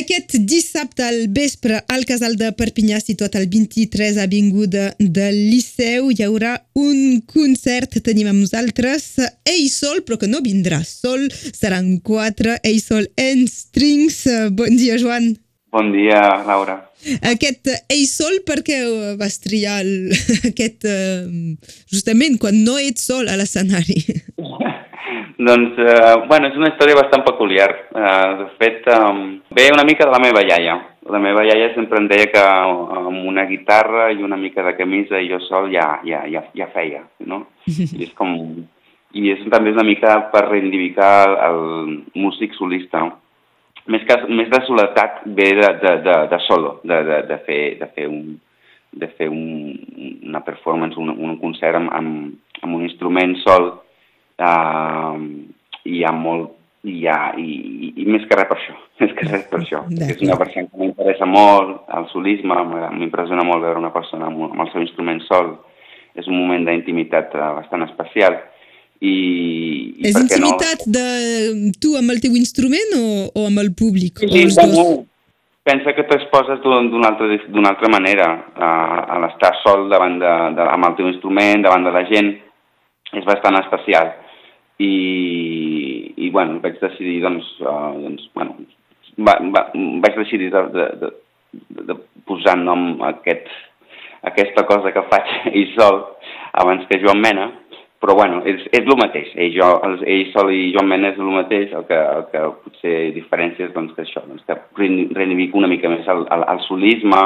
[0.00, 6.24] Aquest dissabte al vespre al casal de Perpinyà, situat al 23 Avinguda del Liceu, hi
[6.24, 7.98] haurà un concert.
[8.06, 11.26] Tenim amb nosaltres Ei Sol, però que no vindrà sol.
[11.52, 14.22] Seran quatre, Ei Sol en Strings.
[14.56, 15.34] Bon dia, Joan.
[15.70, 16.80] Bon dia, Laura.
[17.34, 18.80] Aquest Ei Sol, per què
[19.20, 20.14] vas triar el,
[20.54, 20.88] aquest...
[21.92, 24.00] justament quan no ets sol a l'escenari?
[25.40, 27.70] Doncs, eh, bueno, és una història bastant peculiar.
[27.96, 30.74] Eh, de fet, eh, ve una mica de la meva iaia.
[31.08, 35.16] La meva iaia sempre em deia que amb una guitarra i una mica de camisa
[35.16, 37.46] i jo sol ja, ja, ja, ja feia, no?
[37.70, 38.36] I és com...
[39.16, 43.00] I és també una mica per reivindicar el músic solista.
[43.90, 47.62] Més, que, més de soledat ve de, de, de, de solo, de, de, de, fer,
[47.80, 48.36] de fer, un,
[48.92, 53.72] de fer un, una performance, un, un concert amb, amb, amb un instrument sol
[54.40, 55.20] uh,
[55.84, 59.26] hi ha molt i, ha, i, i, i més que res per això, més que
[59.28, 59.82] res per això.
[60.06, 62.56] És una persona que m'interessa molt, el solisme,
[62.96, 65.52] m'impressiona molt veure una persona amb, amb el seu instrument sol,
[66.18, 68.40] és un moment d'intimitat uh, bastant especial.
[69.00, 69.12] I,
[70.00, 70.92] i és intimitat no...
[70.96, 74.20] de tu amb el teu instrument o, o amb el públic?
[74.20, 75.06] Sí, sí bueno,
[75.64, 77.28] pensa que t'exposes d'una altra,
[77.70, 81.94] altra manera uh, a l'estar sol davant de, de, amb el teu instrument, davant de
[81.96, 82.34] la gent,
[83.16, 84.12] és bastant especial
[84.80, 88.56] i, i bueno, vaig decidir, doncs, uh, doncs bueno,
[89.20, 91.10] va, va, vaig decidir de, de, de,
[91.90, 91.96] de
[92.28, 93.48] posar nom aquest,
[94.30, 96.00] aquesta cosa que faig ell sol
[96.62, 97.50] abans que Joan Mena,
[98.00, 99.68] però bueno, és, és el mateix, ell, jo,
[100.08, 103.74] ell sol i Joan Mena és el mateix, el que, el que potser diferència és
[103.76, 104.56] doncs, que això, doncs, que
[105.16, 107.20] reivindico una mica més el, el, el solisme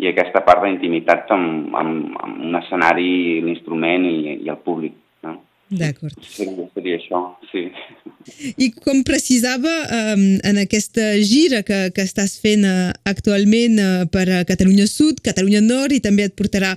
[0.00, 4.96] i aquesta part d'intimitat amb, amb, amb un escenari, l'instrument i, i el públic.
[5.66, 6.14] D'acord.
[6.22, 7.64] Seria, seria això, sí.
[8.54, 9.72] I com precisava,
[10.14, 15.18] um, en aquesta gira que, que estàs fent uh, actualment uh, per a Catalunya Sud,
[15.26, 16.74] Catalunya Nord i també et portarà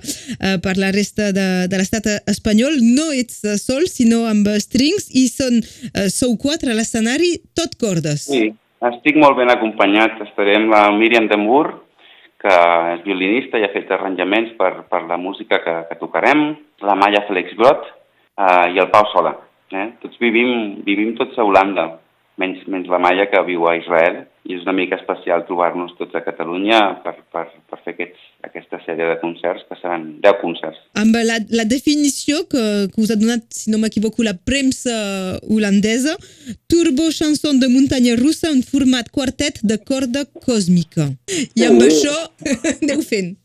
[0.64, 5.60] per la resta de, de l'estat espanyol, no ets sol, sinó amb strings i són,
[6.10, 8.26] sou quatre a l'escenari, tot cordes.
[8.30, 8.48] Sí,
[8.90, 10.18] estic molt ben acompanyat.
[10.26, 11.66] Estarem la Míriam Demur,
[12.40, 12.56] que
[12.96, 16.46] és violinista i ha fet arranjaments per, per la música que, que tocarem,
[16.86, 17.84] la Maya Félix Grot,
[18.40, 19.36] uh, i el Pau Sola.
[19.70, 19.88] Eh?
[20.02, 21.86] Tots vivim, vivim tots a Holanda,
[22.40, 26.16] menys, menys la Maia que viu a Israel, i és una mica especial trobar-nos tots
[26.16, 30.80] a Catalunya per, per, per fer aquests, aquesta sèrie de concerts, que seran 10 concerts.
[30.98, 34.96] Amb la, la definició que, que us ha donat, si no m'equivoco, la premsa
[35.52, 36.16] holandesa,
[36.72, 41.10] turbo chanson de muntanya russa en format quartet de corda còsmica.
[41.54, 41.92] I amb sí.
[41.92, 42.16] això
[42.80, 43.36] aneu fent.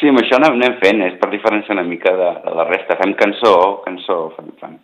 [0.00, 2.96] Sí, amb això anem fent, és per diferència una mica de, de la resta.
[2.96, 3.52] Fem cançó,
[3.84, 4.78] cançó, fem, fem,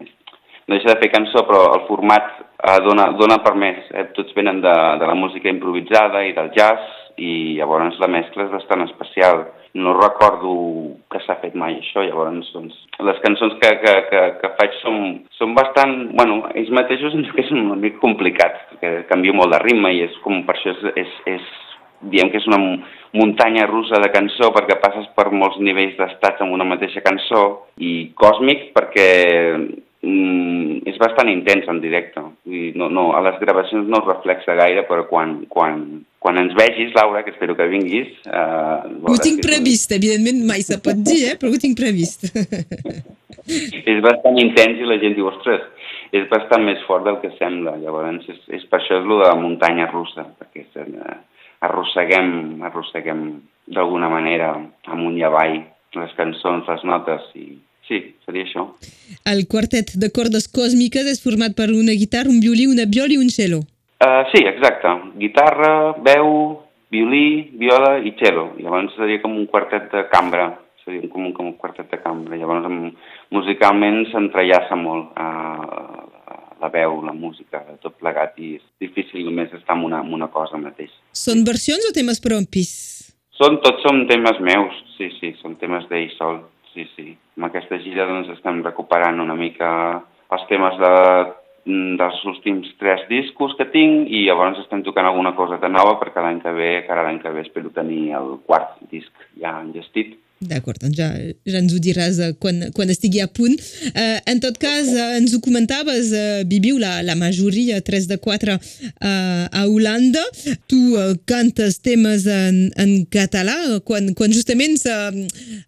[0.66, 3.87] no deixa de fer cançó, però el format eh, dona, dona per més.
[3.94, 4.09] Eh?
[4.16, 8.53] Tots venen de, de la música improvisada i del jazz, i llavors la mescla és
[8.53, 9.47] bastant especial.
[9.76, 10.53] No recordo
[11.12, 12.76] que s'ha fet mai això, llavors doncs,
[13.09, 15.00] les cançons que, que, que, que faig són,
[15.38, 19.93] són bastant, bueno, ells mateixos que són una mica complicats, que canvio molt de ritme
[19.97, 21.50] i és com per això és, és, és
[22.12, 22.60] diem que és una
[23.15, 27.43] muntanya russa de cançó perquè passes per molts nivells d'estats amb una mateixa cançó
[27.78, 29.11] i còsmic perquè
[30.06, 32.22] mm, és bastant intens en directe.
[32.47, 35.83] I no, no, a les gravacions no es reflexa gaire, però quan, quan,
[36.22, 38.12] quan ens vegis, Laura, que espero que vinguis...
[38.27, 39.99] Eh, ho tinc previst, és...
[39.99, 41.38] evidentment mai se pot dir, eh?
[41.41, 42.28] però ho tinc previst.
[43.93, 45.65] és bastant intens i la gent diu, ostres,
[46.17, 47.77] és bastant més fort del que sembla.
[47.83, 51.17] Llavors, és, és per això és el de la muntanya russa, perquè és, eh,
[51.66, 53.22] arrosseguem, arrosseguem
[53.77, 54.54] d'alguna manera
[54.93, 55.59] amunt i avall
[55.97, 57.47] les cançons, les notes i
[57.88, 58.66] sí, seria això.
[59.31, 63.21] El quartet de cordes còsmiques és format per una guitarra, un violí, una viola i
[63.22, 63.62] un cello.
[64.03, 64.93] Uh, sí, exacte.
[65.16, 65.71] Guitarra,
[66.05, 66.28] veu,
[66.93, 68.50] violí, viola i cello.
[68.60, 70.50] Llavors seria com un quartet de cambra,
[70.84, 72.37] seria com un, com un quartet de cambra.
[72.37, 72.69] Llavors
[73.32, 75.15] musicalment s'entrellaça molt.
[75.16, 76.16] Uh,
[76.61, 80.28] la veu, la música, tot plegat, i és difícil només estar en una, en una
[80.33, 80.93] cosa mateix.
[81.12, 82.75] Són versions o temes propis?
[83.37, 86.41] Són, tots són temes meus, sí, sí, són temes d'ell sol,
[86.73, 87.11] sí, sí.
[87.37, 89.69] Amb aquesta gira doncs estem recuperant una mica
[90.32, 90.94] els temes de,
[91.67, 96.23] dels últims tres discos que tinc i llavors estem tocant alguna cosa de nova perquè
[96.23, 100.77] l'any que ve, cara l'any que ve espero tenir el quart disc ja enllestit D'acord,
[100.83, 101.06] doncs ja,
[101.49, 103.55] ja ens ho diràs uh, quan, quan estigui a punt.
[103.88, 108.19] Uh, en tot cas, uh, ens ho comentaves, uh, viviu la, la majoria, 3 de
[108.21, 110.21] 4, uh, a Holanda.
[110.69, 113.56] Tu uh, cantes temes en, en català,
[113.88, 115.09] quan, quan justament uh,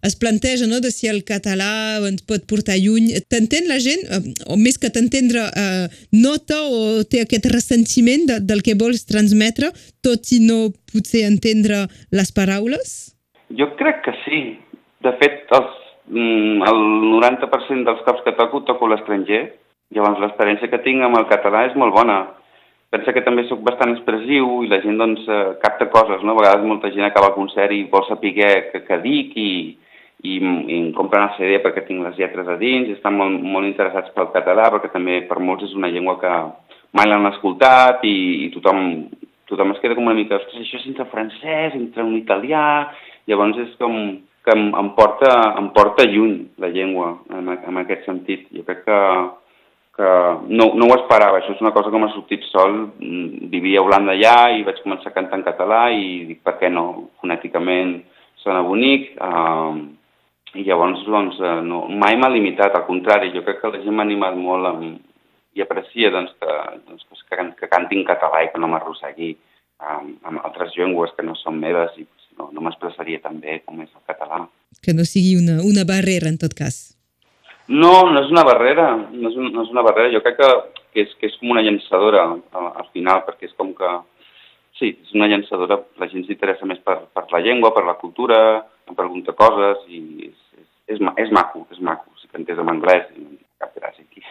[0.05, 3.15] es planteja no, de si el català ens pot portar lluny.
[3.25, 4.21] T'entén la gent, uh,
[4.53, 9.73] o més que t'entendre, uh, nota o té aquest ressentiment de, del que vols transmetre,
[10.05, 12.99] tot i no potser entendre les paraules?
[13.57, 14.41] Jo crec que sí.
[15.01, 15.69] De fet, els,
[16.11, 16.81] mm, el
[17.15, 19.53] 90% dels cops que toco, toco l'estranger.
[19.95, 22.19] Llavors, l'experiència que tinc amb el català és molt bona.
[22.89, 26.33] Pensa que també sóc bastant expressiu i la gent doncs, eh, capta coses, no?
[26.33, 29.77] A vegades molta gent acaba el concert i vol saber què, què dic i,
[30.23, 33.39] i, i em compren el CD perquè tinc les lletres a dins i estan molt,
[33.41, 36.33] molt interessats pel català perquè també per molts és una llengua que
[36.97, 38.15] mai l'han escoltat i,
[38.45, 38.81] i tothom,
[39.49, 42.65] tothom es queda com una mica, això és entre francès, entre un italià,
[43.29, 43.95] Llavors és com
[44.45, 48.47] que em, em, porta, em porta lluny la llengua en, en aquest sentit.
[48.55, 48.99] Jo crec que,
[49.99, 50.09] que
[50.49, 52.75] no, no ho esperava, això és una cosa que m'ha sortit sol.
[52.97, 56.57] Mm, vivia a Holanda ja i vaig començar a cantar en català i dic, per
[56.61, 56.87] què no?
[57.21, 57.99] Fonèticament
[58.43, 59.11] sona bonic.
[59.19, 59.85] Uh,
[60.57, 63.93] I llavors, doncs, uh, no, mai m'ha limitat, al contrari, jo crec que la gent
[63.93, 64.95] m'ha animat molt amb,
[65.53, 66.55] i aprecia doncs, que,
[66.87, 71.25] doncs, que, que canti en català i que no m'arrossegui um, amb altres llengües que
[71.27, 72.07] no són meves i
[72.39, 74.45] no, no m'expressaria tan bé com és el català.
[74.83, 76.79] Que no sigui una, una barrera, en tot cas.
[77.69, 80.13] No, no és una barrera, no és, un, no és una barrera.
[80.15, 80.49] Jo crec que,
[80.93, 82.39] que, és, que és com una llançadora al,
[82.81, 83.91] al final, perquè és com que...
[84.79, 88.37] Sí, és una llançadora, la gent s'interessa més per, per la llengua, per la cultura,
[88.87, 89.99] em pregunta coses i
[90.29, 92.15] és, és, és, és maco, és maco.
[92.21, 93.09] Si cantés en anglès,
[93.59, 94.23] cap gràcia aquí.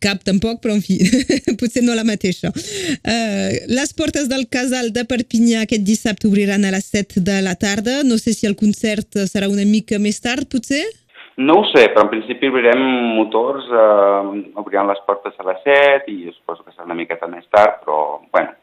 [0.00, 0.96] Cap tampoc, però en fi,
[1.60, 2.50] potser no la mateixa.
[2.50, 7.54] Uh, les portes del casal de Perpinyà aquest dissabte obriran a les 7 de la
[7.60, 8.00] tarda.
[8.08, 10.86] No sé si el concert serà una mica més tard, potser?
[11.40, 12.80] No ho sé, però en principi obrirem
[13.16, 17.46] motors, eh, obriran les portes a les 7 i suposo que serà una miqueta més
[17.48, 18.56] tard, però, bueno,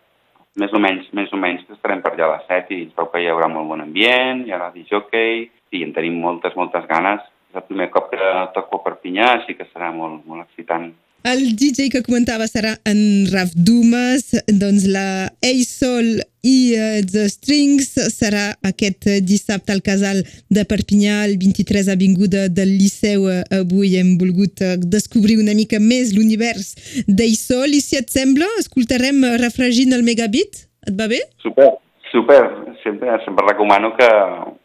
[0.62, 3.10] més o menys, més o menys estarem per allà a les 7 i es veu
[3.14, 7.24] que hi haurà molt bon ambient, hi haurà disjockey i en tenim moltes, moltes ganes.
[7.52, 10.92] És el primer cop que toco a Perpinyà, així que serà molt, molt excitant.
[11.28, 13.00] El DJ que comentava serà en
[13.34, 20.22] Raf Dumas, doncs la A-Sol i uh, The Strings serà aquest dissabte al casal
[20.54, 23.28] de Perpinyà, el 23 Avinguda del Liceu.
[23.58, 29.20] Avui hem volgut uh, descobrir una mica més l'univers d'A-Sol i si et sembla, escoltarem
[29.42, 30.64] refregint el megabit.
[30.88, 31.20] Et va bé?
[31.44, 31.74] Super,
[32.12, 32.76] super.
[32.84, 34.08] Sempre, sempre recomano que,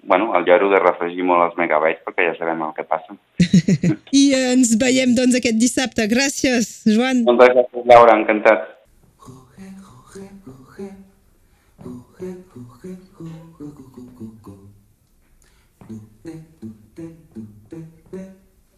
[0.02, 3.16] bueno, el lloro de refregir molt els megabytes perquè ja sabem el que passa.
[4.20, 6.06] I ens veiem doncs aquest dissabte.
[6.12, 7.24] Gràcies, Joan.
[7.26, 8.70] Moltes gràcies, Laura, encantat.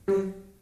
[0.07, 0.54] Lavabos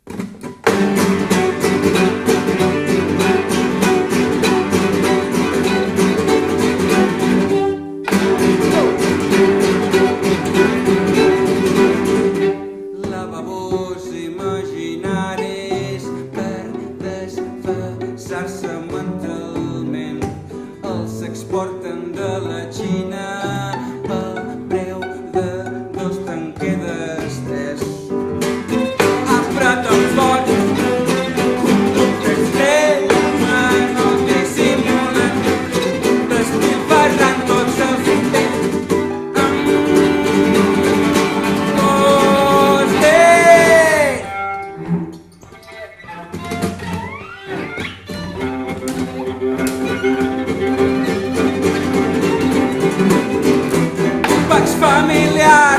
[55.12, 55.71] Vaig